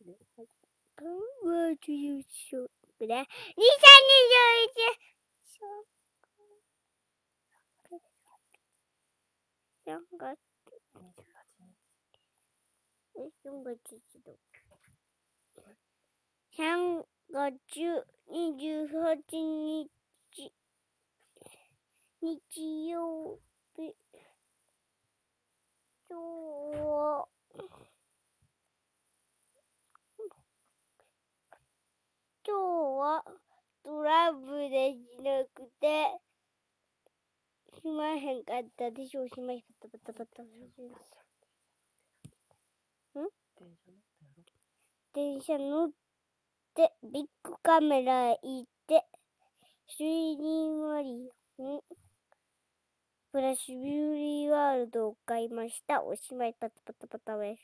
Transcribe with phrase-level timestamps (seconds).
[0.00, 0.06] 3
[1.44, 2.24] 月11
[2.98, 3.28] 日ね。
[3.52, 4.80] 2021!
[9.84, 10.38] 3月、
[13.16, 14.38] え、3月一度。
[16.56, 20.54] 3月28日、
[22.22, 23.38] 日曜
[23.76, 23.94] 日。
[26.08, 27.28] 今日は、
[32.42, 33.32] 今日は
[33.84, 36.20] トラブルでしなくて、
[37.80, 40.42] しまへんかったでしょ、しまへんかった、バタバタ。
[40.42, 40.46] ん
[45.12, 45.90] 電車乗っ
[46.74, 49.04] て、ビッグカメラ行って、
[49.86, 51.80] シュリーマリオン、
[53.32, 56.02] プラスビューリーワールドを買いました。
[56.02, 57.58] おしまい、パタパタパタです。